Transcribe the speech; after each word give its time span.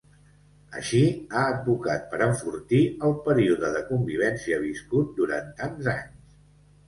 Així, 0.77 0.99
ha 1.33 1.41
advocat 1.49 2.07
per 2.13 2.21
“enfortir” 2.27 2.79
el 3.09 3.13
període 3.27 3.71
de 3.75 3.83
convivència 3.91 4.59
viscut 4.65 5.11
“durant 5.19 5.53
tants 5.61 5.91
anys”. 5.93 6.35